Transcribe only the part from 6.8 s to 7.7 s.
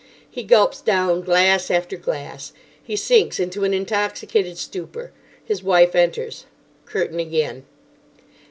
Curtain again.